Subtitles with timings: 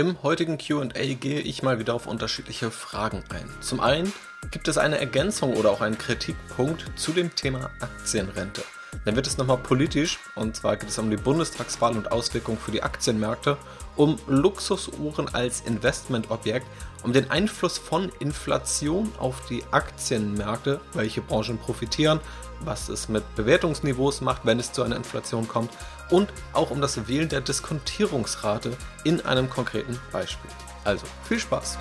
[0.00, 3.50] Im heutigen QA gehe ich mal wieder auf unterschiedliche Fragen ein.
[3.60, 4.10] Zum einen
[4.50, 8.62] gibt es eine Ergänzung oder auch einen Kritikpunkt zu dem Thema Aktienrente.
[9.04, 12.70] Dann wird es nochmal politisch, und zwar geht es um die Bundestagswahl und Auswirkungen für
[12.70, 13.58] die Aktienmärkte,
[13.96, 16.66] um Luxusuhren als Investmentobjekt,
[17.02, 22.20] um den Einfluss von Inflation auf die Aktienmärkte, welche Branchen profitieren,
[22.60, 25.70] was es mit Bewertungsniveaus macht, wenn es zu einer Inflation kommt,
[26.10, 30.50] und auch um das Wählen der Diskontierungsrate in einem konkreten Beispiel.
[30.84, 31.78] Also viel Spaß!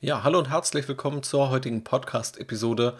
[0.00, 2.98] Ja, hallo und herzlich willkommen zur heutigen Podcast-Episode.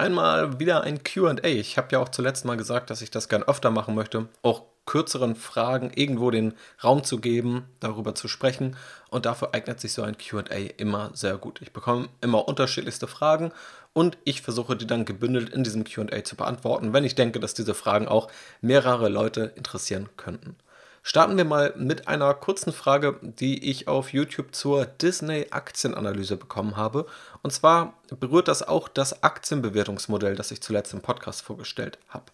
[0.00, 1.44] Einmal wieder ein QA.
[1.44, 4.62] Ich habe ja auch zuletzt mal gesagt, dass ich das gern öfter machen möchte, auch
[4.86, 8.78] kürzeren Fragen irgendwo den Raum zu geben, darüber zu sprechen.
[9.10, 11.60] Und dafür eignet sich so ein QA immer sehr gut.
[11.60, 13.52] Ich bekomme immer unterschiedlichste Fragen
[13.92, 17.52] und ich versuche die dann gebündelt in diesem QA zu beantworten, wenn ich denke, dass
[17.52, 18.28] diese Fragen auch
[18.62, 20.56] mehrere Leute interessieren könnten.
[21.02, 27.06] Starten wir mal mit einer kurzen Frage, die ich auf YouTube zur Disney-Aktienanalyse bekommen habe.
[27.42, 32.26] Und zwar berührt das auch das Aktienbewertungsmodell, das ich zuletzt im Podcast vorgestellt habe.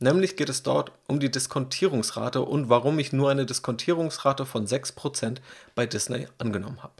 [0.00, 5.38] Nämlich geht es dort um die Diskontierungsrate und warum ich nur eine Diskontierungsrate von 6%
[5.76, 6.94] bei Disney angenommen habe.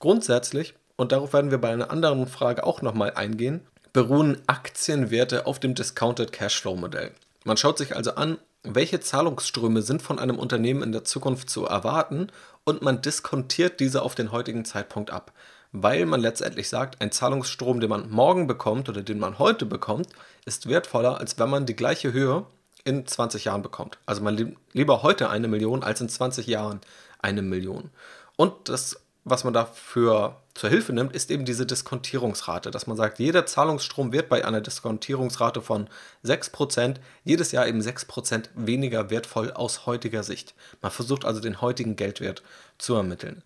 [0.00, 3.60] Grundsätzlich, und darauf werden wir bei einer anderen Frage auch nochmal eingehen,
[3.92, 7.12] beruhen Aktienwerte auf dem Discounted Cashflow Modell.
[7.44, 11.66] Man schaut sich also an, welche Zahlungsströme sind von einem Unternehmen in der Zukunft zu
[11.66, 12.28] erwarten
[12.64, 15.32] und man diskontiert diese auf den heutigen Zeitpunkt ab.
[15.72, 20.08] Weil man letztendlich sagt, ein Zahlungsstrom, den man morgen bekommt oder den man heute bekommt,
[20.44, 22.44] ist wertvoller, als wenn man die gleiche Höhe
[22.84, 23.98] in 20 Jahren bekommt.
[24.06, 26.80] Also man lieber heute eine Million als in 20 Jahren
[27.20, 27.90] eine Million.
[28.36, 33.18] Und das was man dafür zur Hilfe nimmt, ist eben diese Diskontierungsrate, dass man sagt,
[33.18, 35.88] jeder Zahlungsstrom wird bei einer Diskontierungsrate von
[36.24, 40.54] 6% jedes Jahr eben 6% weniger wertvoll aus heutiger Sicht.
[40.80, 42.42] Man versucht also den heutigen Geldwert
[42.78, 43.42] zu ermitteln.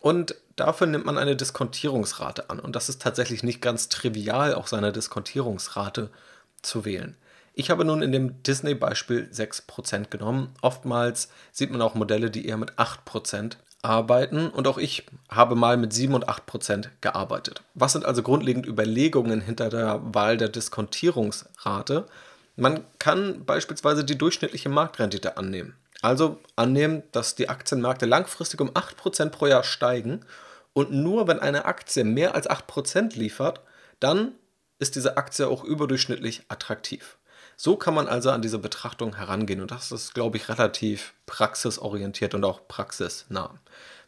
[0.00, 2.60] Und dafür nimmt man eine Diskontierungsrate an.
[2.60, 6.10] Und das ist tatsächlich nicht ganz trivial, auch seine Diskontierungsrate
[6.62, 7.16] zu wählen.
[7.54, 10.54] Ich habe nun in dem Disney-Beispiel 6% genommen.
[10.60, 15.76] Oftmals sieht man auch Modelle, die eher mit 8% arbeiten und auch ich habe mal
[15.76, 17.62] mit 7 und 8 Prozent gearbeitet.
[17.74, 22.06] Was sind also grundlegend Überlegungen hinter der Wahl der Diskontierungsrate?
[22.56, 25.76] Man kann beispielsweise die durchschnittliche Marktrendite annehmen.
[26.02, 30.20] Also annehmen, dass die Aktienmärkte langfristig um 8% pro Jahr steigen
[30.72, 33.60] und nur wenn eine Aktie mehr als 8% liefert,
[34.00, 34.32] dann
[34.78, 37.15] ist diese Aktie auch überdurchschnittlich attraktiv.
[37.56, 42.34] So kann man also an diese Betrachtung herangehen und das ist, glaube ich, relativ praxisorientiert
[42.34, 43.58] und auch praxisnah.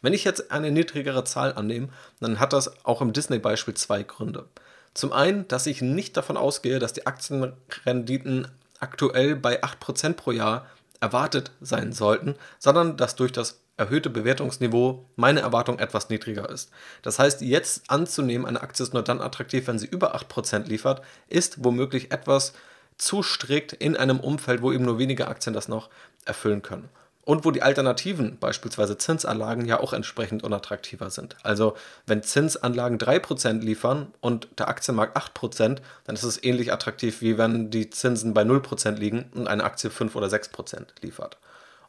[0.02, 1.88] Wenn ich jetzt eine niedrigere Zahl annehme,
[2.20, 4.46] dann hat das auch im Disney-Beispiel zwei Gründe.
[4.94, 8.48] Zum einen, dass ich nicht davon ausgehe, dass die Aktienrenditen
[8.80, 10.66] aktuell bei 8% pro Jahr
[11.00, 16.70] erwartet sein sollten, sondern dass durch das erhöhte Bewertungsniveau meine Erwartung etwas niedriger ist.
[17.02, 21.02] Das heißt, jetzt anzunehmen, eine Aktie ist nur dann attraktiv, wenn sie über 8% liefert,
[21.28, 22.52] ist womöglich etwas
[22.98, 25.88] zu strikt in einem Umfeld, wo eben nur wenige Aktien das noch
[26.24, 26.88] erfüllen können.
[27.24, 31.36] Und wo die Alternativen, beispielsweise Zinsanlagen, ja auch entsprechend unattraktiver sind.
[31.42, 31.76] Also
[32.06, 37.70] wenn Zinsanlagen 3% liefern und der Aktienmarkt 8%, dann ist es ähnlich attraktiv, wie wenn
[37.70, 41.36] die Zinsen bei 0% liegen und eine Aktie 5 oder 6% liefert.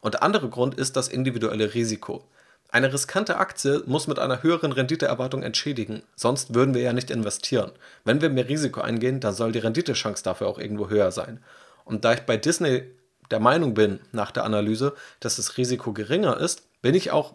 [0.02, 2.22] Und der andere Grund ist das individuelle Risiko.
[2.72, 7.72] Eine riskante Aktie muss mit einer höheren Renditeerwartung entschädigen, sonst würden wir ja nicht investieren.
[8.04, 11.42] Wenn wir mehr Risiko eingehen, dann soll die Renditechance dafür auch irgendwo höher sein.
[11.84, 12.84] Und da ich bei Disney
[13.30, 17.34] der Meinung bin, nach der Analyse, dass das Risiko geringer ist, bin ich auch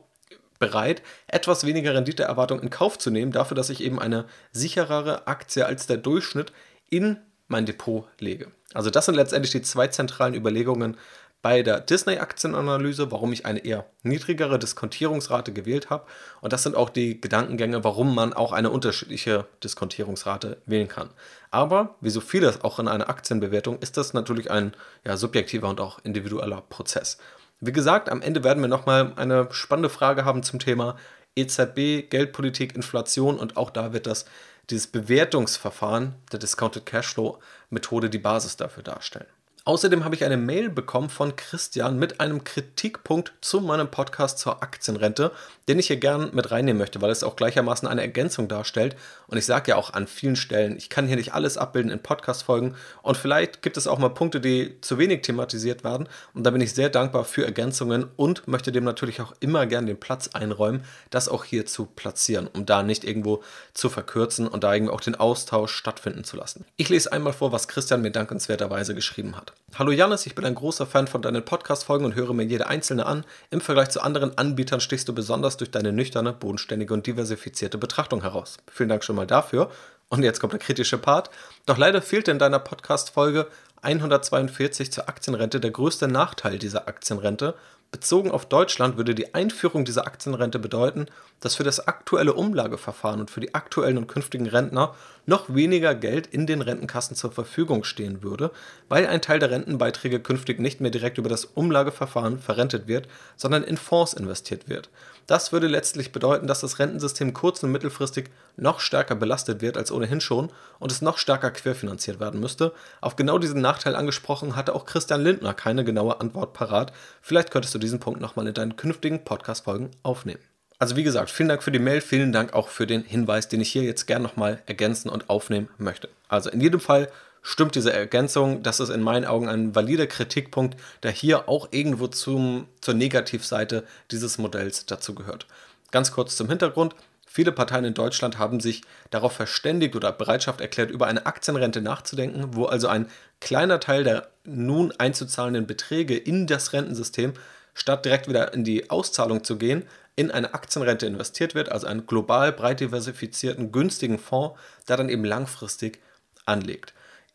[0.57, 5.65] bereit, etwas weniger Renditeerwartung in Kauf zu nehmen, dafür, dass ich eben eine sicherere Aktie
[5.65, 6.53] als der Durchschnitt
[6.89, 7.17] in
[7.47, 8.51] mein Depot lege.
[8.73, 10.97] Also das sind letztendlich die zwei zentralen Überlegungen
[11.45, 16.07] bei der Disney-Aktienanalyse, warum ich eine eher niedrigere Diskontierungsrate gewählt habe.
[16.41, 21.11] Und das sind auch die Gedankengänge, warum man auch eine unterschiedliche Diskontierungsrate wählen kann.
[21.51, 24.73] Aber wie so vieles auch in einer Aktienbewertung ist das natürlich ein
[25.03, 27.19] ja, subjektiver und auch individueller Prozess.
[27.59, 30.97] Wie gesagt, am Ende werden wir nochmal eine spannende Frage haben zum Thema
[31.35, 34.25] EZB, Geldpolitik, Inflation und auch da wird das
[34.71, 37.37] dieses Bewertungsverfahren der Discounted Cashflow
[37.69, 39.27] Methode die Basis dafür darstellen.
[39.67, 44.61] Außerdem habe ich eine Mail bekommen von Christian mit einem Kritikpunkt zu meinem Podcast zur
[44.61, 45.31] Aktienrente,
[45.67, 48.95] den ich hier gern mit reinnehmen möchte, weil es auch gleichermaßen eine Ergänzung darstellt.
[49.27, 51.99] Und ich sage ja auch an vielen Stellen, ich kann hier nicht alles abbilden in
[51.99, 56.07] Podcast-Folgen und vielleicht gibt es auch mal Punkte, die zu wenig thematisiert werden.
[56.33, 59.85] Und da bin ich sehr dankbar für Ergänzungen und möchte dem natürlich auch immer gern
[59.85, 63.43] den Platz einräumen, das auch hier zu platzieren, um da nicht irgendwo
[63.73, 66.65] zu verkürzen und da irgendwie auch den Austausch stattfinden zu lassen.
[66.77, 69.53] Ich lese einmal vor, was Christian mir dankenswerterweise geschrieben hat.
[69.77, 73.05] Hallo Janis, ich bin ein großer Fan von deinen Podcast-Folgen und höre mir jede einzelne
[73.05, 73.25] an.
[73.49, 78.21] Im Vergleich zu anderen Anbietern stichst du besonders durch deine nüchterne, bodenständige und diversifizierte Betrachtung
[78.21, 78.57] heraus.
[78.71, 79.71] Vielen Dank schon mal dafür.
[80.09, 81.29] Und jetzt kommt der kritische Part.
[81.65, 83.47] Doch leider fehlt in deiner Podcast-Folge
[83.81, 87.55] 142 zur Aktienrente der größte Nachteil dieser Aktienrente.
[87.91, 91.05] Bezogen auf Deutschland würde die Einführung dieser Aktienrente bedeuten,
[91.39, 96.27] dass für das aktuelle Umlageverfahren und für die aktuellen und künftigen Rentner noch weniger Geld
[96.27, 98.51] in den Rentenkassen zur Verfügung stehen würde,
[98.89, 103.63] weil ein Teil der Rentenbeiträge künftig nicht mehr direkt über das Umlageverfahren verrentet wird, sondern
[103.63, 104.89] in Fonds investiert wird.
[105.27, 109.91] Das würde letztlich bedeuten, dass das Rentensystem kurz- und mittelfristig noch stärker belastet wird als
[109.91, 112.73] ohnehin schon und es noch stärker querfinanziert werden müsste.
[113.01, 116.93] Auf genau diesen Nachteil angesprochen hatte auch Christian Lindner keine genaue Antwort parat.
[117.21, 120.39] Vielleicht könntest du diesen Punkt nochmal in deinen künftigen Podcast-Folgen aufnehmen.
[120.77, 123.61] Also wie gesagt, vielen Dank für die Mail, vielen Dank auch für den Hinweis, den
[123.61, 126.09] ich hier jetzt gerne nochmal ergänzen und aufnehmen möchte.
[126.27, 127.09] Also in jedem Fall
[127.41, 128.63] stimmt diese Ergänzung.
[128.63, 133.85] Das ist in meinen Augen ein valider Kritikpunkt, der hier auch irgendwo zum, zur Negativseite
[134.11, 135.45] dieses Modells dazugehört.
[135.91, 136.95] Ganz kurz zum Hintergrund.
[137.25, 138.81] Viele Parteien in Deutschland haben sich
[139.11, 143.07] darauf verständigt oder Bereitschaft erklärt, über eine Aktienrente nachzudenken, wo also ein
[143.41, 147.33] kleiner Teil der nun einzuzahlenden Beträge in das Rentensystem,
[147.73, 149.83] statt direkt wieder in die Auszahlung zu gehen,
[150.15, 155.25] in eine Aktienrente investiert wird, also einen global breit diversifizierten, günstigen Fonds, der dann eben
[155.25, 155.99] langfristig
[156.45, 156.93] anlegt.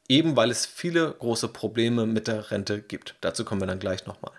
[0.08, 3.14] Eben weil es viele große Probleme mit der Rente gibt.
[3.20, 4.32] Dazu kommen wir dann gleich nochmal.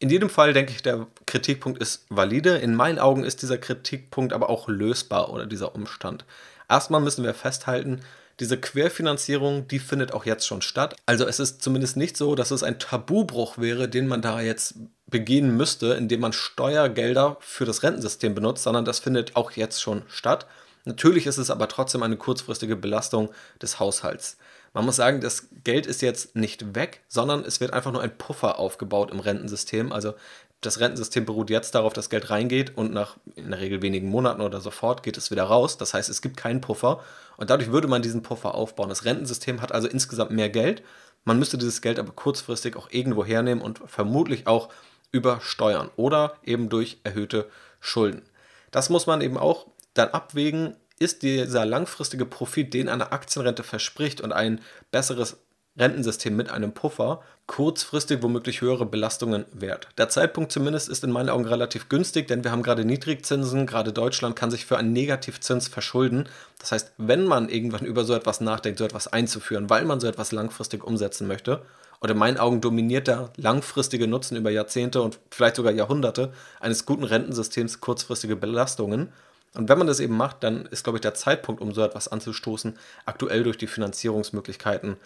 [0.00, 2.56] In jedem Fall denke ich, der Kritikpunkt ist valide.
[2.58, 6.24] In meinen Augen ist dieser Kritikpunkt aber auch lösbar oder dieser Umstand.
[6.68, 8.00] Erstmal müssen wir festhalten,
[8.40, 10.96] diese Querfinanzierung, die findet auch jetzt schon statt.
[11.06, 14.74] Also es ist zumindest nicht so, dass es ein Tabubruch wäre, den man da jetzt
[15.06, 20.02] begehen müsste, indem man Steuergelder für das Rentensystem benutzt, sondern das findet auch jetzt schon
[20.08, 20.46] statt.
[20.84, 23.30] Natürlich ist es aber trotzdem eine kurzfristige Belastung
[23.60, 24.36] des Haushalts.
[24.74, 28.16] Man muss sagen, das Geld ist jetzt nicht weg, sondern es wird einfach nur ein
[28.16, 29.92] Puffer aufgebaut im Rentensystem.
[29.92, 30.14] Also
[30.60, 34.40] das Rentensystem beruht jetzt darauf, dass Geld reingeht und nach in der Regel wenigen Monaten
[34.40, 35.78] oder sofort geht es wieder raus.
[35.78, 37.02] Das heißt, es gibt keinen Puffer
[37.36, 38.88] und dadurch würde man diesen Puffer aufbauen.
[38.88, 40.82] Das Rentensystem hat also insgesamt mehr Geld.
[41.24, 44.68] Man müsste dieses Geld aber kurzfristig auch irgendwo hernehmen und vermutlich auch
[45.12, 47.48] über Steuern oder eben durch erhöhte
[47.80, 48.22] Schulden.
[48.70, 54.20] Das muss man eben auch dann abwägen, ist dieser langfristige Profit, den eine Aktienrente verspricht
[54.20, 54.60] und ein
[54.90, 55.38] besseres
[55.78, 59.88] Rentensystem mit einem Puffer, kurzfristig womöglich höhere Belastungen wert.
[59.96, 63.92] Der Zeitpunkt zumindest ist in meinen Augen relativ günstig, denn wir haben gerade Niedrigzinsen, gerade
[63.92, 66.28] Deutschland kann sich für einen Negativzins verschulden.
[66.58, 70.06] Das heißt, wenn man irgendwann über so etwas nachdenkt, so etwas einzuführen, weil man so
[70.06, 71.62] etwas langfristig umsetzen möchte,
[72.00, 76.86] und in meinen Augen dominiert der langfristige Nutzen über Jahrzehnte und vielleicht sogar Jahrhunderte eines
[76.86, 79.12] guten Rentensystems kurzfristige Belastungen.
[79.54, 82.06] Und wenn man das eben macht, dann ist, glaube ich, der Zeitpunkt, um so etwas
[82.06, 84.96] anzustoßen, aktuell durch die Finanzierungsmöglichkeiten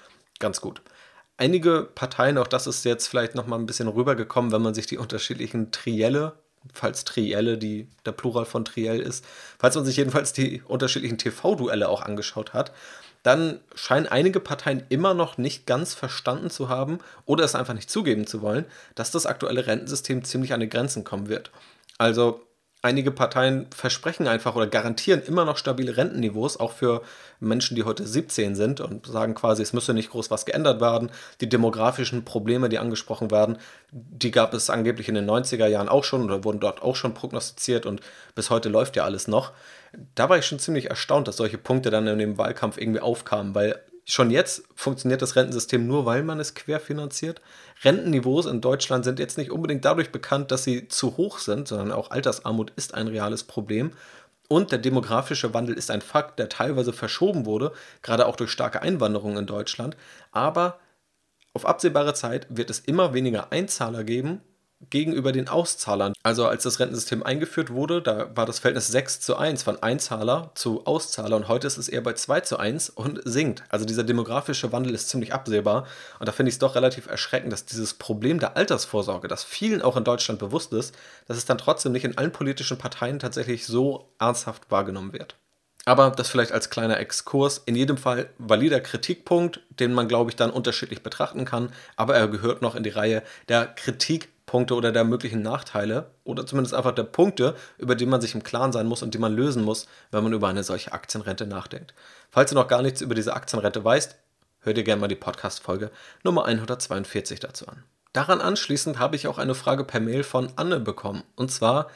[0.42, 0.82] ganz gut.
[1.38, 4.98] Einige Parteien, auch das ist jetzt vielleicht nochmal ein bisschen rübergekommen, wenn man sich die
[4.98, 6.34] unterschiedlichen Trielle,
[6.74, 9.24] falls Trielle die, der Plural von Triell ist,
[9.58, 12.72] falls man sich jedenfalls die unterschiedlichen TV-Duelle auch angeschaut hat,
[13.22, 17.90] dann scheinen einige Parteien immer noch nicht ganz verstanden zu haben oder es einfach nicht
[17.90, 21.50] zugeben zu wollen, dass das aktuelle Rentensystem ziemlich an die Grenzen kommen wird.
[21.98, 22.42] Also
[22.82, 27.02] einige Parteien versprechen einfach oder garantieren immer noch stabile Rentenniveaus, auch für
[27.40, 31.10] Menschen, die heute 17 sind und sagen quasi, es müsse nicht groß was geändert werden.
[31.40, 33.58] Die demografischen Probleme, die angesprochen werden,
[33.90, 37.14] die gab es angeblich in den 90er Jahren auch schon oder wurden dort auch schon
[37.14, 38.00] prognostiziert und
[38.34, 39.52] bis heute läuft ja alles noch
[40.14, 43.54] da war ich schon ziemlich erstaunt, dass solche Punkte dann in dem Wahlkampf irgendwie aufkamen,
[43.54, 47.40] weil schon jetzt funktioniert das Rentensystem nur, weil man es querfinanziert.
[47.82, 51.92] Rentenniveaus in Deutschland sind jetzt nicht unbedingt dadurch bekannt, dass sie zu hoch sind, sondern
[51.92, 53.92] auch Altersarmut ist ein reales Problem.
[54.48, 58.82] Und der demografische Wandel ist ein Fakt, der teilweise verschoben wurde, gerade auch durch starke
[58.82, 59.96] Einwanderung in Deutschland.
[60.30, 60.78] Aber
[61.54, 64.42] auf absehbare Zeit wird es immer weniger Einzahler geben
[64.90, 66.12] gegenüber den Auszahlern.
[66.22, 70.50] Also als das Rentensystem eingeführt wurde, da war das Verhältnis 6 zu 1 von Einzahler
[70.54, 73.64] zu Auszahler und heute ist es eher bei 2 zu 1 und sinkt.
[73.68, 75.86] Also dieser demografische Wandel ist ziemlich absehbar
[76.18, 79.82] und da finde ich es doch relativ erschreckend, dass dieses Problem der Altersvorsorge, das vielen
[79.82, 80.94] auch in Deutschland bewusst ist,
[81.28, 85.36] dass es dann trotzdem nicht in allen politischen Parteien tatsächlich so ernsthaft wahrgenommen wird.
[85.84, 87.60] Aber das vielleicht als kleiner Exkurs.
[87.66, 91.72] In jedem Fall valider Kritikpunkt, den man, glaube ich, dann unterschiedlich betrachten kann.
[91.96, 96.44] Aber er gehört noch in die Reihe der Kritik Punkte oder der möglichen Nachteile oder
[96.44, 99.34] zumindest einfach der Punkte, über die man sich im Klaren sein muss und die man
[99.34, 101.94] lösen muss, wenn man über eine solche Aktienrente nachdenkt.
[102.30, 104.14] Falls du noch gar nichts über diese Aktienrente weißt,
[104.60, 105.90] hör dir gerne mal die Podcast-Folge
[106.22, 107.82] Nummer 142 dazu an.
[108.12, 111.22] Daran anschließend habe ich auch eine Frage per Mail von Anne bekommen.
[111.34, 111.88] Und zwar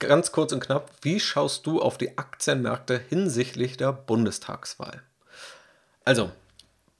[0.00, 5.04] ganz kurz und knapp, wie schaust du auf die Aktienmärkte hinsichtlich der Bundestagswahl?
[6.04, 6.32] Also,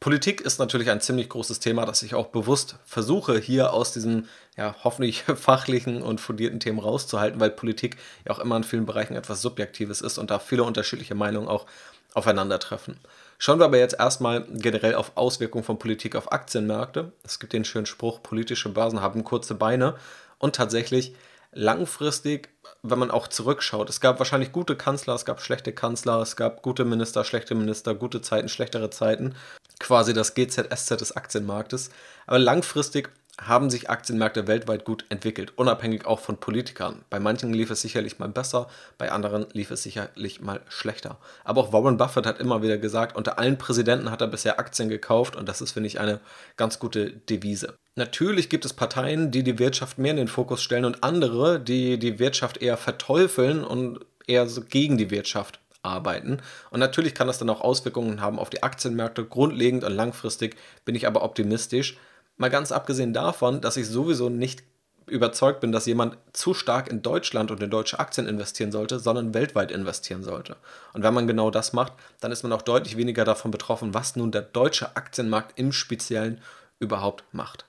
[0.03, 4.29] Politik ist natürlich ein ziemlich großes Thema, das ich auch bewusst versuche, hier aus diesen
[4.57, 9.15] ja, hoffentlich fachlichen und fundierten Themen rauszuhalten, weil Politik ja auch immer in vielen Bereichen
[9.15, 11.67] etwas Subjektives ist und da viele unterschiedliche Meinungen auch
[12.15, 12.99] aufeinandertreffen.
[13.39, 17.13] Schauen wir aber jetzt erstmal generell auf Auswirkungen von Politik auf Aktienmärkte.
[17.23, 19.95] Es gibt den schönen Spruch, politische Börsen haben kurze Beine
[20.41, 21.15] und tatsächlich
[21.53, 22.49] langfristig,
[22.83, 26.63] wenn man auch zurückschaut, es gab wahrscheinlich gute Kanzler, es gab schlechte Kanzler, es gab
[26.63, 29.35] gute Minister, schlechte Minister, gute Zeiten, schlechtere Zeiten
[29.83, 31.91] quasi das GZSZ des Aktienmarktes.
[32.27, 33.11] Aber langfristig
[33.41, 37.03] haben sich Aktienmärkte weltweit gut entwickelt, unabhängig auch von Politikern.
[37.09, 41.19] Bei manchen lief es sicherlich mal besser, bei anderen lief es sicherlich mal schlechter.
[41.43, 44.91] Aber auch Warren Buffett hat immer wieder gesagt, unter allen Präsidenten hat er bisher Aktien
[44.91, 46.21] gekauft und das ist, finde ich, eine
[46.57, 47.75] ganz gute Devise.
[47.97, 51.99] Natürlich gibt es Parteien, die die Wirtschaft mehr in den Fokus stellen und andere, die
[51.99, 56.39] die Wirtschaft eher verteufeln und eher so gegen die Wirtschaft arbeiten.
[56.71, 59.25] Und natürlich kann das dann auch Auswirkungen haben auf die Aktienmärkte.
[59.25, 61.97] Grundlegend und langfristig bin ich aber optimistisch.
[62.37, 64.63] Mal ganz abgesehen davon, dass ich sowieso nicht
[65.07, 69.35] überzeugt bin, dass jemand zu stark in Deutschland und in deutsche Aktien investieren sollte, sondern
[69.35, 70.57] weltweit investieren sollte.
[70.93, 74.17] Und wenn man genau das macht, dann ist man auch deutlich weniger davon betroffen, was
[74.17, 76.41] nun der deutsche Aktienmarkt im Speziellen
[76.79, 77.67] überhaupt macht.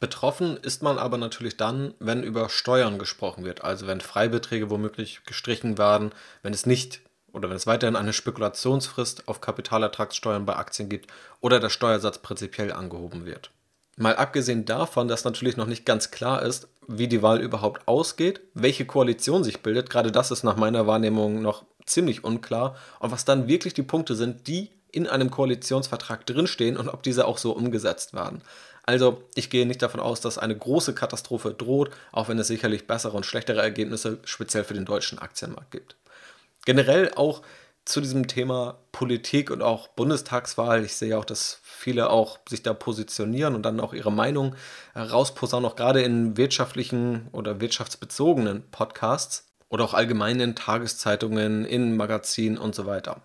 [0.00, 5.22] Betroffen ist man aber natürlich dann, wenn über Steuern gesprochen wird, also wenn Freibeträge womöglich
[5.24, 6.10] gestrichen werden,
[6.42, 7.00] wenn es nicht
[7.32, 11.10] oder wenn es weiterhin eine Spekulationsfrist auf Kapitalertragssteuern bei Aktien gibt
[11.40, 13.50] oder der Steuersatz prinzipiell angehoben wird.
[13.96, 18.40] Mal abgesehen davon, dass natürlich noch nicht ganz klar ist, wie die Wahl überhaupt ausgeht,
[18.54, 23.24] welche Koalition sich bildet, gerade das ist nach meiner Wahrnehmung noch ziemlich unklar und was
[23.24, 27.52] dann wirklich die Punkte sind, die in einem Koalitionsvertrag drinstehen und ob diese auch so
[27.52, 28.42] umgesetzt werden.
[28.84, 32.86] Also ich gehe nicht davon aus, dass eine große Katastrophe droht, auch wenn es sicherlich
[32.86, 35.96] bessere und schlechtere Ergebnisse speziell für den deutschen Aktienmarkt gibt
[36.64, 37.42] generell auch
[37.84, 40.84] zu diesem Thema Politik und auch Bundestagswahl.
[40.84, 44.54] Ich sehe auch, dass viele auch sich da positionieren und dann auch ihre Meinung
[44.94, 52.58] rausposaunen, auch gerade in wirtschaftlichen oder wirtschaftsbezogenen Podcasts oder auch allgemein in Tageszeitungen, in Magazinen
[52.58, 53.22] und so weiter.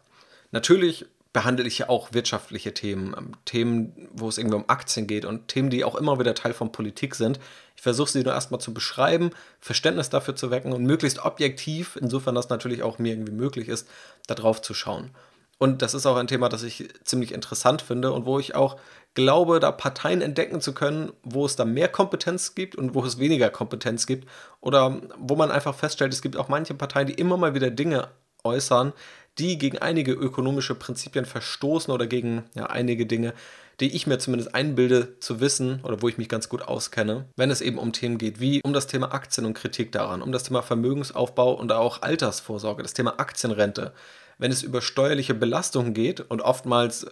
[0.51, 5.25] Natürlich behandle ich ja auch wirtschaftliche Themen, ähm, Themen, wo es irgendwie um Aktien geht
[5.25, 7.39] und Themen, die auch immer wieder Teil von Politik sind.
[7.75, 12.35] Ich versuche sie nur erstmal zu beschreiben, Verständnis dafür zu wecken und möglichst objektiv, insofern
[12.35, 13.87] das natürlich auch mir irgendwie möglich ist,
[14.27, 15.11] darauf zu schauen.
[15.59, 18.77] Und das ist auch ein Thema, das ich ziemlich interessant finde und wo ich auch
[19.15, 23.17] glaube, da Parteien entdecken zu können, wo es da mehr Kompetenz gibt und wo es
[23.17, 24.29] weniger Kompetenz gibt.
[24.61, 28.09] Oder wo man einfach feststellt, es gibt auch manche Parteien, die immer mal wieder Dinge
[28.43, 28.93] äußern,
[29.39, 33.33] die gegen einige ökonomische Prinzipien verstoßen oder gegen ja, einige Dinge,
[33.79, 37.51] die ich mir zumindest einbilde zu wissen oder wo ich mich ganz gut auskenne, wenn
[37.51, 40.43] es eben um Themen geht, wie um das Thema Aktien und Kritik daran, um das
[40.43, 43.93] Thema Vermögensaufbau und auch Altersvorsorge, das Thema Aktienrente,
[44.39, 47.07] wenn es über steuerliche Belastungen geht und oftmals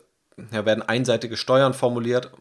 [0.52, 2.32] ja, werden einseitige Steuern formuliert,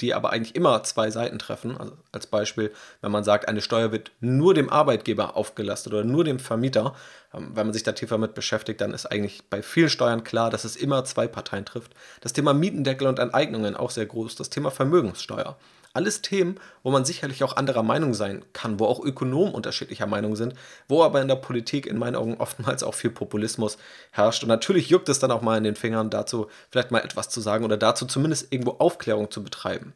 [0.00, 1.76] die aber eigentlich immer zwei Seiten treffen.
[1.76, 6.24] Also als Beispiel, wenn man sagt, eine Steuer wird nur dem Arbeitgeber aufgelastet oder nur
[6.24, 6.94] dem Vermieter,
[7.32, 10.50] ähm, wenn man sich da tiefer mit beschäftigt, dann ist eigentlich bei vielen Steuern klar,
[10.50, 11.92] dass es immer zwei Parteien trifft.
[12.20, 14.34] Das Thema Mietendeckel und Enteignungen auch sehr groß.
[14.34, 15.56] Das Thema Vermögenssteuer.
[15.96, 20.36] Alles Themen, wo man sicherlich auch anderer Meinung sein kann, wo auch Ökonomen unterschiedlicher Meinung
[20.36, 20.54] sind,
[20.88, 23.78] wo aber in der Politik in meinen Augen oftmals auch viel Populismus
[24.10, 24.42] herrscht.
[24.42, 27.40] Und natürlich juckt es dann auch mal in den Fingern, dazu vielleicht mal etwas zu
[27.40, 29.94] sagen oder dazu zumindest irgendwo Aufklärung zu betreiben.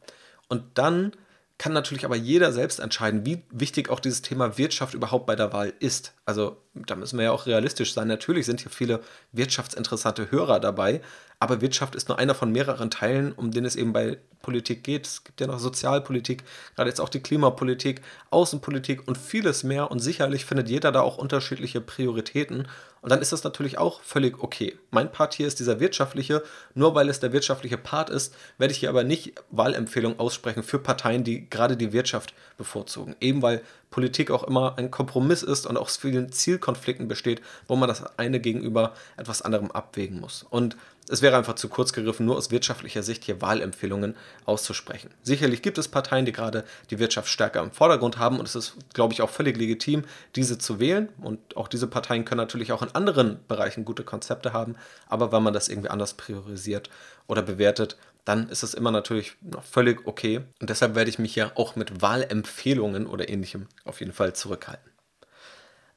[0.48, 1.12] Und dann
[1.58, 5.52] kann natürlich aber jeder selbst entscheiden, wie wichtig auch dieses Thema Wirtschaft überhaupt bei der
[5.52, 6.14] Wahl ist.
[6.24, 8.08] Also da müssen wir ja auch realistisch sein.
[8.08, 9.00] Natürlich sind hier viele
[9.32, 11.00] wirtschaftsinteressante Hörer dabei,
[11.40, 15.06] aber Wirtschaft ist nur einer von mehreren Teilen, um den es eben bei Politik geht.
[15.06, 16.44] Es gibt ja noch Sozialpolitik,
[16.76, 19.90] gerade jetzt auch die Klimapolitik, Außenpolitik und vieles mehr.
[19.90, 22.68] Und sicherlich findet jeder da auch unterschiedliche Prioritäten.
[23.00, 24.78] Und dann ist das natürlich auch völlig okay.
[24.90, 26.42] Mein Part hier ist dieser wirtschaftliche.
[26.74, 30.78] Nur weil es der wirtschaftliche Part ist, werde ich hier aber nicht Wahlempfehlungen aussprechen für
[30.78, 33.16] Parteien, die gerade die Wirtschaft bevorzugen.
[33.20, 37.88] Eben weil Politik auch immer ein Kompromiss ist und aus vielen Zielkonflikten besteht, wo man
[37.88, 40.46] das eine gegenüber etwas anderem abwägen muss.
[40.48, 40.76] Und
[41.08, 45.10] es wäre einfach zu kurz gegriffen, nur aus wirtschaftlicher Sicht hier Wahlempfehlungen auszusprechen.
[45.24, 48.76] Sicherlich gibt es Parteien, die gerade die Wirtschaft stärker im Vordergrund haben und es ist,
[48.94, 50.04] glaube ich, auch völlig legitim,
[50.36, 51.08] diese zu wählen.
[51.20, 54.76] Und auch diese Parteien können natürlich auch in anderen Bereichen gute Konzepte haben,
[55.08, 56.90] aber wenn man das irgendwie anders priorisiert
[57.26, 60.42] oder bewertet, dann ist es immer natürlich noch völlig okay.
[60.60, 64.90] Und deshalb werde ich mich ja auch mit Wahlempfehlungen oder ähnlichem auf jeden Fall zurückhalten.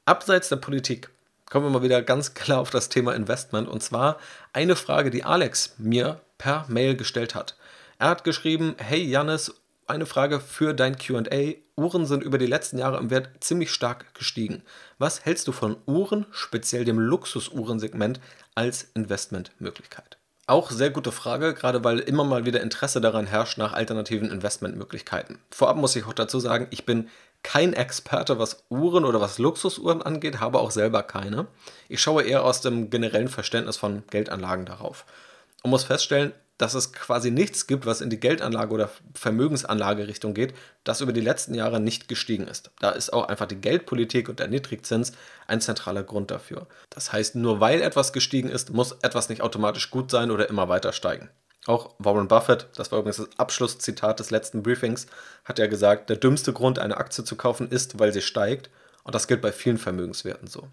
[0.04, 1.10] Abseits der Politik
[1.48, 3.68] kommen wir mal wieder ganz klar auf das Thema Investment.
[3.68, 4.18] Und zwar
[4.52, 7.56] eine Frage, die Alex mir per Mail gestellt hat.
[7.98, 9.54] Er hat geschrieben, hey Jannis,
[9.86, 11.54] eine Frage für dein QA.
[11.76, 14.62] Uhren sind über die letzten Jahre im Wert ziemlich stark gestiegen.
[14.98, 18.20] Was hältst du von Uhren, speziell dem Luxusuhrensegment,
[18.54, 20.18] als Investmentmöglichkeit?
[20.46, 25.38] Auch sehr gute Frage, gerade weil immer mal wieder Interesse daran herrscht nach alternativen Investmentmöglichkeiten.
[25.50, 27.08] Vorab muss ich auch dazu sagen, ich bin
[27.42, 31.46] kein Experte, was Uhren oder was Luxusuhren angeht, habe auch selber keine.
[31.88, 35.06] Ich schaue eher aus dem generellen Verständnis von Geldanlagen darauf
[35.62, 40.54] und muss feststellen, dass es quasi nichts gibt, was in die Geldanlage oder Vermögensanlagerichtung geht,
[40.84, 42.70] das über die letzten Jahre nicht gestiegen ist.
[42.80, 45.12] Da ist auch einfach die Geldpolitik und der Niedrigzins
[45.46, 46.66] ein zentraler Grund dafür.
[46.90, 50.68] Das heißt, nur weil etwas gestiegen ist, muss etwas nicht automatisch gut sein oder immer
[50.68, 51.28] weiter steigen.
[51.66, 55.06] Auch Warren Buffett, das war übrigens das Abschlusszitat des letzten Briefings,
[55.44, 58.68] hat ja gesagt, der dümmste Grund, eine Aktie zu kaufen, ist, weil sie steigt.
[59.02, 60.68] Und das gilt bei vielen Vermögenswerten so.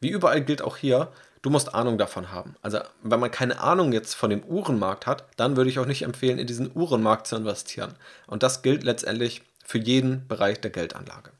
[0.00, 1.12] Wie überall gilt auch hier,
[1.42, 2.54] du musst Ahnung davon haben.
[2.62, 6.02] Also wenn man keine Ahnung jetzt von dem Uhrenmarkt hat, dann würde ich auch nicht
[6.02, 7.94] empfehlen, in diesen Uhrenmarkt zu investieren.
[8.26, 11.30] Und das gilt letztendlich für jeden Bereich der Geldanlage.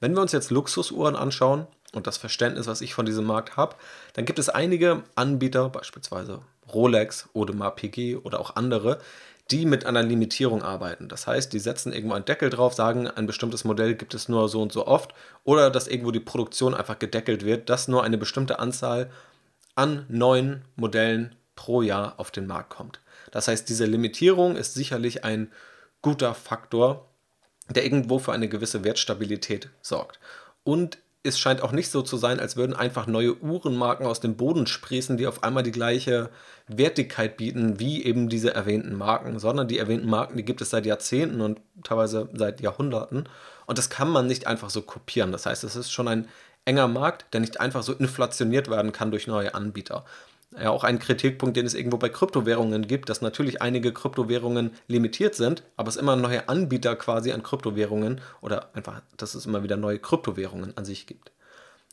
[0.00, 3.76] Wenn wir uns jetzt Luxusuhren anschauen und das Verständnis, was ich von diesem Markt habe,
[4.12, 6.40] dann gibt es einige Anbieter, beispielsweise
[6.72, 8.98] Rolex, Audemars Piguet oder auch andere,
[9.50, 11.08] die mit einer Limitierung arbeiten.
[11.08, 14.48] Das heißt, die setzen irgendwo einen Deckel drauf, sagen, ein bestimmtes Modell gibt es nur
[14.48, 15.14] so und so oft
[15.44, 19.10] oder dass irgendwo die Produktion einfach gedeckelt wird, dass nur eine bestimmte Anzahl
[19.78, 23.00] an neuen Modellen pro Jahr auf den Markt kommt.
[23.30, 25.52] Das heißt, diese Limitierung ist sicherlich ein
[26.02, 27.08] guter Faktor,
[27.68, 30.18] der irgendwo für eine gewisse Wertstabilität sorgt.
[30.64, 34.36] Und es scheint auch nicht so zu sein, als würden einfach neue Uhrenmarken aus dem
[34.36, 36.30] Boden sprießen, die auf einmal die gleiche
[36.66, 40.86] Wertigkeit bieten wie eben diese erwähnten Marken, sondern die erwähnten Marken, die gibt es seit
[40.86, 43.28] Jahrzehnten und teilweise seit Jahrhunderten.
[43.66, 45.30] Und das kann man nicht einfach so kopieren.
[45.30, 46.28] Das heißt, es ist schon ein
[46.68, 50.04] enger Markt, der nicht einfach so inflationiert werden kann durch neue Anbieter.
[50.58, 55.34] Ja, auch ein Kritikpunkt, den es irgendwo bei Kryptowährungen gibt, dass natürlich einige Kryptowährungen limitiert
[55.34, 59.76] sind, aber es immer neue Anbieter quasi an Kryptowährungen oder einfach, dass es immer wieder
[59.76, 61.32] neue Kryptowährungen an sich gibt.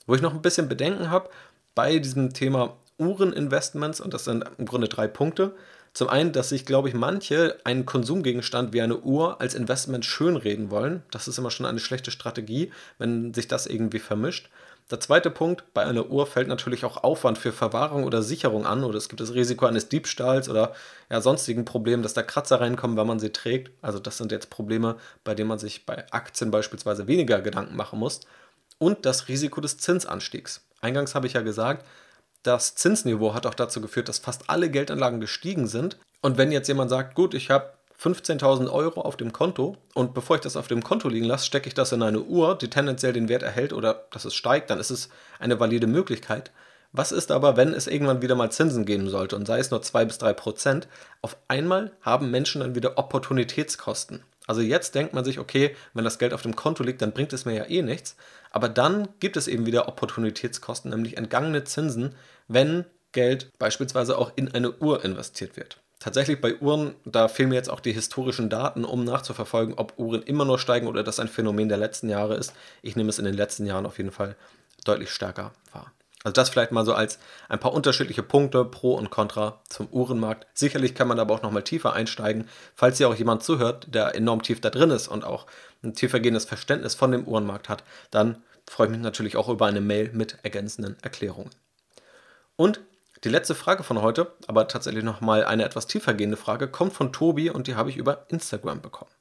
[0.07, 1.29] Wo ich noch ein bisschen Bedenken habe
[1.73, 5.53] bei diesem Thema Uhreninvestments, und das sind im Grunde drei Punkte.
[5.95, 10.69] Zum einen, dass sich, glaube ich, manche einen Konsumgegenstand wie eine Uhr als Investment schönreden
[10.69, 11.03] wollen.
[11.09, 14.49] Das ist immer schon eine schlechte Strategie, wenn sich das irgendwie vermischt.
[14.91, 18.83] Der zweite Punkt, bei einer Uhr fällt natürlich auch Aufwand für Verwahrung oder Sicherung an
[18.83, 20.73] oder es gibt das Risiko eines Diebstahls oder
[21.09, 23.71] ja, sonstigen Problemen, dass da Kratzer reinkommen, wenn man sie trägt.
[23.81, 27.99] Also das sind jetzt Probleme, bei denen man sich bei Aktien beispielsweise weniger Gedanken machen
[27.99, 28.19] muss.
[28.79, 30.67] Und das Risiko des Zinsanstiegs.
[30.81, 31.85] Eingangs habe ich ja gesagt,
[32.45, 35.97] das Zinsniveau hat auch dazu geführt, dass fast alle Geldanlagen gestiegen sind.
[36.21, 40.35] Und wenn jetzt jemand sagt, gut, ich habe 15.000 Euro auf dem Konto und bevor
[40.35, 43.13] ich das auf dem Konto liegen lasse, stecke ich das in eine Uhr, die tendenziell
[43.13, 46.51] den Wert erhält oder dass es steigt, dann ist es eine valide Möglichkeit.
[46.91, 49.81] Was ist aber, wenn es irgendwann wieder mal Zinsen geben sollte und sei es nur
[49.81, 50.87] 2 bis 3 Prozent?
[51.21, 54.23] Auf einmal haben Menschen dann wieder Opportunitätskosten.
[54.47, 57.33] Also jetzt denkt man sich, okay, wenn das Geld auf dem Konto liegt, dann bringt
[57.33, 58.15] es mir ja eh nichts.
[58.51, 62.15] Aber dann gibt es eben wieder Opportunitätskosten, nämlich entgangene Zinsen,
[62.47, 65.81] wenn Geld beispielsweise auch in eine Uhr investiert wird.
[65.99, 70.21] Tatsächlich bei Uhren, da fehlen mir jetzt auch die historischen Daten, um nachzuverfolgen, ob Uhren
[70.21, 72.53] immer nur steigen oder das ein Phänomen der letzten Jahre ist.
[72.81, 74.35] Ich nehme es in den letzten Jahren auf jeden Fall
[74.83, 75.91] deutlich stärker wahr.
[76.25, 80.47] Also das vielleicht mal so als ein paar unterschiedliche Punkte pro und contra zum Uhrenmarkt.
[80.55, 84.41] Sicherlich kann man aber auch nochmal tiefer einsteigen, falls hier auch jemand zuhört, der enorm
[84.41, 85.45] tief da drin ist und auch
[85.83, 89.81] ein tiefergehendes Verständnis von dem Uhrenmarkt hat, dann freue ich mich natürlich auch über eine
[89.81, 91.51] Mail mit ergänzenden Erklärungen.
[92.55, 92.81] Und
[93.23, 97.51] die letzte Frage von heute, aber tatsächlich nochmal eine etwas tiefergehende Frage, kommt von Tobi
[97.51, 99.11] und die habe ich über Instagram bekommen.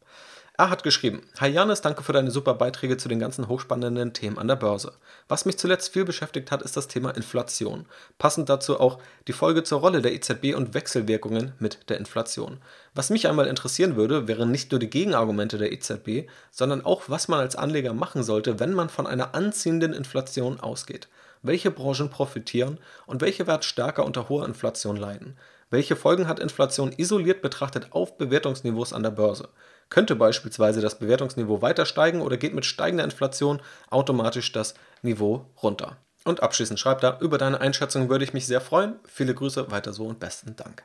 [0.56, 4.38] Er hat geschrieben: Hi Janis, danke für deine super Beiträge zu den ganzen hochspannenden Themen
[4.38, 4.92] an der Börse.
[5.26, 7.86] Was mich zuletzt viel beschäftigt hat, ist das Thema Inflation.
[8.18, 12.58] Passend dazu auch die Folge zur Rolle der EZB und Wechselwirkungen mit der Inflation.
[12.94, 17.26] Was mich einmal interessieren würde, wären nicht nur die Gegenargumente der EZB, sondern auch, was
[17.26, 21.08] man als Anleger machen sollte, wenn man von einer anziehenden Inflation ausgeht
[21.44, 25.36] welche Branchen profitieren und welche werden stärker unter hoher Inflation leiden.
[25.70, 29.48] Welche Folgen hat Inflation isoliert betrachtet auf Bewertungsniveaus an der Börse?
[29.90, 35.96] Könnte beispielsweise das Bewertungsniveau weiter steigen oder geht mit steigender Inflation automatisch das Niveau runter?
[36.24, 38.94] Und abschließend schreibt er, über deine Einschätzung würde ich mich sehr freuen.
[39.06, 40.82] Viele Grüße, weiter so und besten Dank.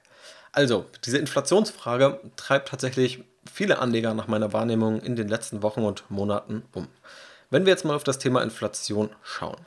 [0.52, 6.04] Also, diese Inflationsfrage treibt tatsächlich viele Anleger nach meiner Wahrnehmung in den letzten Wochen und
[6.10, 6.88] Monaten um.
[7.50, 9.58] Wenn wir jetzt mal auf das Thema Inflation schauen,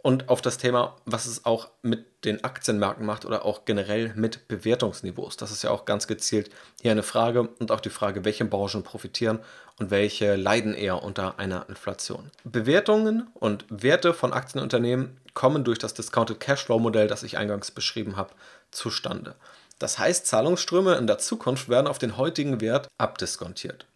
[0.00, 4.46] und auf das Thema, was es auch mit den Aktienmärkten macht oder auch generell mit
[4.48, 5.36] Bewertungsniveaus.
[5.36, 8.82] Das ist ja auch ganz gezielt hier eine Frage und auch die Frage, welche Branchen
[8.82, 9.40] profitieren
[9.78, 12.30] und welche leiden eher unter einer Inflation.
[12.44, 18.16] Bewertungen und Werte von Aktienunternehmen kommen durch das Discounted Cashflow Modell, das ich eingangs beschrieben
[18.16, 18.30] habe,
[18.70, 19.34] zustande.
[19.78, 23.86] Das heißt, Zahlungsströme in der Zukunft werden auf den heutigen Wert abdiskontiert.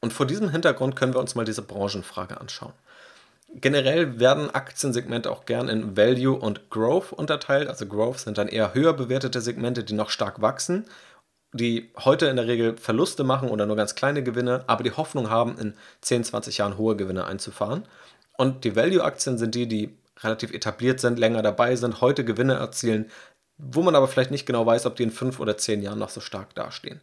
[0.00, 2.72] Und vor diesem Hintergrund können wir uns mal diese Branchenfrage anschauen.
[3.54, 7.68] Generell werden Aktiensegmente auch gern in Value und Growth unterteilt.
[7.68, 10.86] Also Growth sind dann eher höher bewertete Segmente, die noch stark wachsen,
[11.52, 15.28] die heute in der Regel Verluste machen oder nur ganz kleine Gewinne, aber die Hoffnung
[15.28, 17.86] haben, in 10, 20 Jahren hohe Gewinne einzufahren.
[18.38, 23.10] Und die Value-Aktien sind die, die relativ etabliert sind, länger dabei sind, heute Gewinne erzielen,
[23.58, 26.08] wo man aber vielleicht nicht genau weiß, ob die in 5 oder 10 Jahren noch
[26.08, 27.02] so stark dastehen.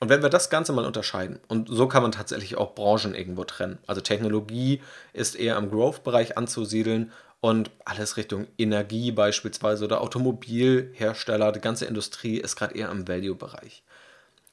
[0.00, 3.44] Und wenn wir das Ganze mal unterscheiden, und so kann man tatsächlich auch Branchen irgendwo
[3.44, 3.78] trennen.
[3.86, 4.80] Also Technologie
[5.12, 12.38] ist eher im Growth-Bereich anzusiedeln und alles Richtung Energie beispielsweise oder Automobilhersteller, die ganze Industrie
[12.38, 13.82] ist gerade eher im Value-Bereich.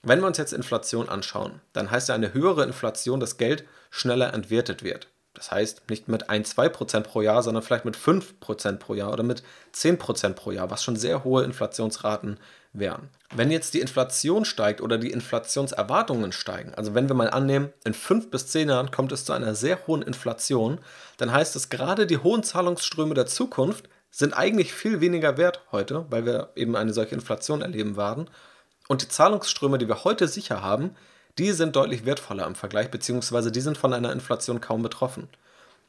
[0.04, 4.34] Wenn wir uns jetzt Inflation anschauen, dann heißt ja eine höhere Inflation, dass Geld schneller
[4.34, 5.08] entwertet wird.
[5.34, 9.24] Das heißt nicht mit 1, 2% pro Jahr, sondern vielleicht mit 5% pro Jahr oder
[9.24, 12.40] mit 10% pro Jahr, was schon sehr hohe Inflationsraten
[12.80, 13.10] wären.
[13.36, 17.94] Wenn jetzt die Inflation steigt oder die Inflationserwartungen steigen, also wenn wir mal annehmen, in
[17.94, 20.80] 5 bis 10 Jahren kommt es zu einer sehr hohen Inflation,
[21.18, 26.06] dann heißt es gerade die hohen Zahlungsströme der Zukunft sind eigentlich viel weniger wert heute,
[26.10, 28.30] weil wir eben eine solche Inflation erleben werden.
[28.88, 30.96] Und die Zahlungsströme, die wir heute sicher haben,
[31.38, 35.28] die sind deutlich wertvoller im Vergleich, beziehungsweise die sind von einer Inflation kaum betroffen.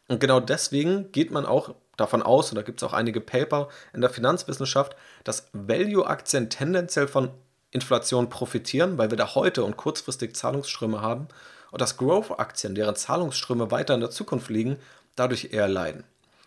[0.09, 3.69] Und genau deswegen geht man auch davon aus, und da gibt es auch einige Paper
[3.93, 7.31] in der Finanzwissenschaft, dass Value-Aktien tendenziell von
[7.71, 11.29] Inflation profitieren, weil wir da heute und kurzfristig Zahlungsströme haben,
[11.71, 14.79] und dass Growth-Aktien, deren Zahlungsströme weiter in der Zukunft liegen,
[15.17, 16.05] dadurch eher leiden.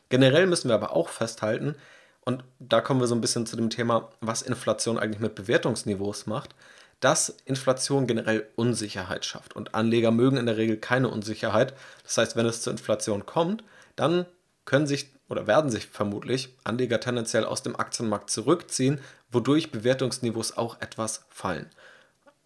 [0.10, 1.76] Generell müssen wir aber auch festhalten,
[2.24, 6.28] und da kommen wir so ein bisschen zu dem Thema, was Inflation eigentlich mit Bewertungsniveaus
[6.28, 6.56] macht,
[7.00, 9.56] dass Inflation generell Unsicherheit schafft.
[9.56, 11.74] Und Anleger mögen in der Regel keine Unsicherheit.
[12.04, 13.64] Das heißt, wenn es zur Inflation kommt,
[13.96, 14.28] dann
[14.66, 19.00] können sich oder werden sich vermutlich Anleger tendenziell aus dem Aktienmarkt zurückziehen,
[19.32, 21.70] wodurch Bewertungsniveaus auch etwas fallen.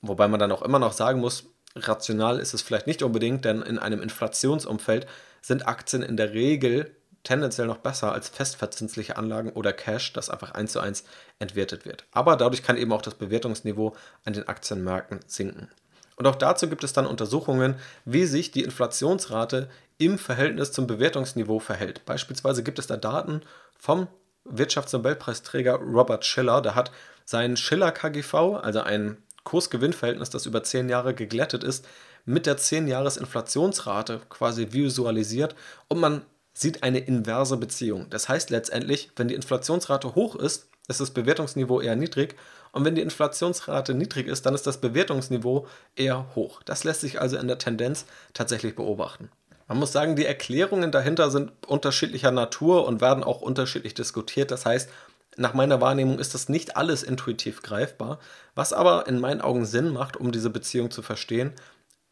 [0.01, 1.45] Wobei man dann auch immer noch sagen muss,
[1.75, 5.07] rational ist es vielleicht nicht unbedingt, denn in einem Inflationsumfeld
[5.41, 10.51] sind Aktien in der Regel tendenziell noch besser als festverzinsliche Anlagen oder Cash, das einfach
[10.51, 11.05] eins zu eins
[11.39, 12.05] entwertet wird.
[12.11, 13.95] Aber dadurch kann eben auch das Bewertungsniveau
[14.25, 15.69] an den Aktienmärkten sinken.
[16.15, 17.75] Und auch dazu gibt es dann Untersuchungen,
[18.05, 22.05] wie sich die Inflationsrate im Verhältnis zum Bewertungsniveau verhält.
[22.05, 23.41] Beispielsweise gibt es da Daten
[23.77, 24.07] vom
[24.45, 26.61] Wirtschaftsnobelpreisträger Robert Schiller.
[26.61, 26.91] Der hat
[27.25, 31.85] sein Schiller KGV, also ein Kursgewinnverhältnis, das über 10 Jahre geglättet ist,
[32.25, 35.55] mit der 10-Jahres-Inflationsrate quasi visualisiert
[35.87, 36.23] und man
[36.53, 38.07] sieht eine inverse Beziehung.
[38.09, 42.35] Das heißt letztendlich, wenn die Inflationsrate hoch ist, ist das Bewertungsniveau eher niedrig
[42.75, 46.61] und wenn die Inflationsrate niedrig ist, dann ist das Bewertungsniveau eher hoch.
[46.63, 49.29] Das lässt sich also in der Tendenz tatsächlich beobachten.
[49.69, 54.51] Man muss sagen, die Erklärungen dahinter sind unterschiedlicher Natur und werden auch unterschiedlich diskutiert.
[54.51, 54.89] Das heißt,
[55.37, 58.19] nach meiner Wahrnehmung ist das nicht alles intuitiv greifbar.
[58.55, 61.53] Was aber in meinen Augen Sinn macht, um diese Beziehung zu verstehen,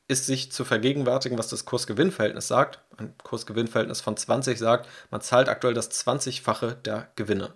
[0.08, 2.80] ist sich zu vergegenwärtigen, was das Kursgewinnverhältnis sagt.
[2.96, 7.54] Ein Kursgewinnverhältnis von 20 sagt, man zahlt aktuell das 20-fache der Gewinne.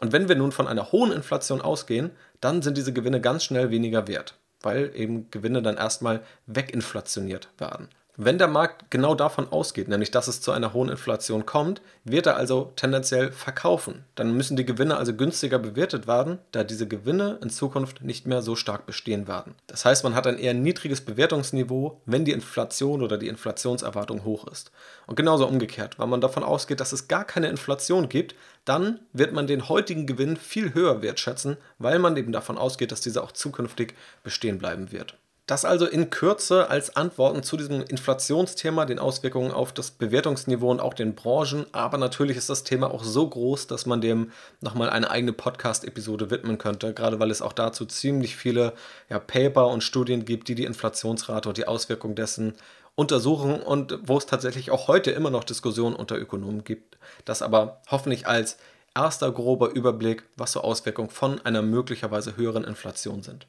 [0.00, 2.10] Und wenn wir nun von einer hohen Inflation ausgehen,
[2.44, 7.88] dann sind diese Gewinne ganz schnell weniger wert, weil eben Gewinne dann erstmal weginflationiert werden.
[8.16, 12.26] Wenn der Markt genau davon ausgeht, nämlich dass es zu einer hohen Inflation kommt, wird
[12.26, 14.04] er also tendenziell verkaufen.
[14.14, 18.40] Dann müssen die Gewinne also günstiger bewertet werden, da diese Gewinne in Zukunft nicht mehr
[18.40, 19.56] so stark bestehen werden.
[19.66, 24.46] Das heißt, man hat ein eher niedriges Bewertungsniveau, wenn die Inflation oder die Inflationserwartung hoch
[24.46, 24.70] ist.
[25.08, 29.32] Und genauso umgekehrt, wenn man davon ausgeht, dass es gar keine Inflation gibt, dann wird
[29.32, 33.32] man den heutigen Gewinn viel höher wertschätzen, weil man eben davon ausgeht, dass dieser auch
[33.32, 35.16] zukünftig bestehen bleiben wird.
[35.46, 40.80] Das also in Kürze als Antworten zu diesem Inflationsthema, den Auswirkungen auf das Bewertungsniveau und
[40.80, 41.66] auch den Branchen.
[41.72, 46.30] Aber natürlich ist das Thema auch so groß, dass man dem nochmal eine eigene Podcast-Episode
[46.30, 48.72] widmen könnte, gerade weil es auch dazu ziemlich viele
[49.10, 52.54] ja, Paper und Studien gibt, die die Inflationsrate und die Auswirkungen dessen
[52.94, 56.96] untersuchen und wo es tatsächlich auch heute immer noch Diskussionen unter Ökonomen gibt.
[57.26, 58.56] Das aber hoffentlich als
[58.94, 63.46] erster grober Überblick, was so Auswirkungen von einer möglicherweise höheren Inflation sind.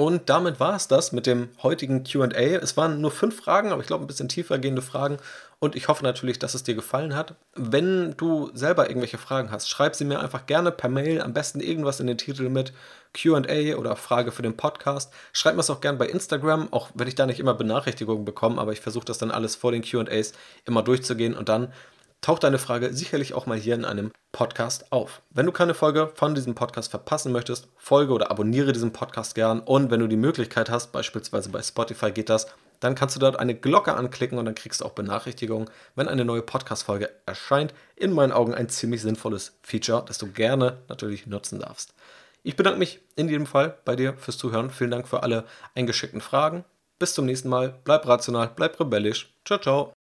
[0.00, 2.30] Und damit war es das mit dem heutigen QA.
[2.30, 5.18] Es waren nur fünf Fragen, aber ich glaube ein bisschen tiefer gehende Fragen.
[5.58, 7.34] Und ich hoffe natürlich, dass es dir gefallen hat.
[7.54, 11.20] Wenn du selber irgendwelche Fragen hast, schreib sie mir einfach gerne per Mail.
[11.20, 12.72] Am besten irgendwas in den Titel mit
[13.12, 15.12] QA oder Frage für den Podcast.
[15.34, 18.58] Schreib mir es auch gerne bei Instagram, auch wenn ich da nicht immer Benachrichtigungen bekomme.
[18.58, 20.32] Aber ich versuche das dann alles vor den QAs
[20.64, 21.74] immer durchzugehen und dann
[22.20, 25.22] taucht deine Frage sicherlich auch mal hier in einem Podcast auf.
[25.30, 29.60] Wenn du keine Folge von diesem Podcast verpassen möchtest, folge oder abonniere diesen Podcast gern.
[29.60, 32.46] Und wenn du die Möglichkeit hast, beispielsweise bei Spotify geht das,
[32.80, 36.24] dann kannst du dort eine Glocke anklicken und dann kriegst du auch Benachrichtigungen, wenn eine
[36.24, 37.74] neue Podcast-Folge erscheint.
[37.94, 41.94] In meinen Augen ein ziemlich sinnvolles Feature, das du gerne natürlich nutzen darfst.
[42.42, 44.70] Ich bedanke mich in jedem Fall bei dir fürs Zuhören.
[44.70, 46.64] Vielen Dank für alle eingeschickten Fragen.
[46.98, 47.78] Bis zum nächsten Mal.
[47.84, 49.34] Bleib rational, bleib rebellisch.
[49.44, 49.92] Ciao, ciao.